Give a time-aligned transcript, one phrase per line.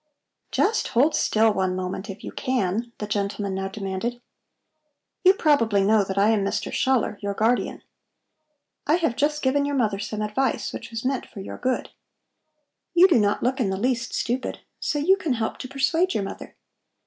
[0.51, 4.19] "Just hold still one moment, if you can," the gentleman now demanded.
[5.23, 6.71] "You probably know that I am Mr.
[6.73, 7.83] Schaller, your guardian.
[8.87, 11.91] I have just given your mother some advice, which was meant for your good.
[12.95, 16.23] You do not look in the least stupid, so you can help to persuade your
[16.23, 16.55] mother.